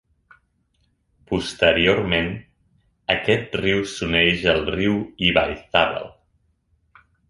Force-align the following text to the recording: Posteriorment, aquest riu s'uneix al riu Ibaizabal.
Posteriorment, 1.31 2.33
aquest 3.19 3.61
riu 3.63 3.87
s'uneix 3.95 4.45
al 4.57 4.69
riu 4.81 5.01
Ibaizabal. 5.31 6.15